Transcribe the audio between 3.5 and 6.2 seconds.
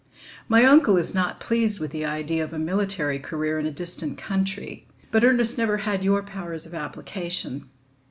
in a distant country, but Ernest never had